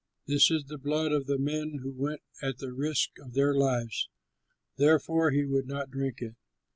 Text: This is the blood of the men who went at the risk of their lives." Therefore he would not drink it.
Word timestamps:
This 0.25 0.49
is 0.49 0.63
the 0.63 0.79
blood 0.79 1.11
of 1.11 1.27
the 1.27 1.37
men 1.37 1.77
who 1.83 1.91
went 1.91 2.23
at 2.41 2.57
the 2.57 2.73
risk 2.73 3.11
of 3.19 3.35
their 3.35 3.53
lives." 3.53 4.09
Therefore 4.75 5.29
he 5.29 5.45
would 5.45 5.67
not 5.67 5.91
drink 5.91 6.23
it. 6.23 6.33